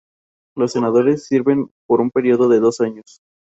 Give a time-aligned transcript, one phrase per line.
[0.57, 3.21] Los Senadores sirven por un período de dos años.